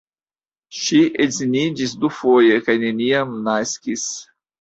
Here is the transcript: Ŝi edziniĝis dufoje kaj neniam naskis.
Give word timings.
Ŝi 0.83 1.01
edziniĝis 1.25 1.93
dufoje 2.05 2.57
kaj 2.69 2.77
neniam 2.85 3.37
naskis. 3.49 4.07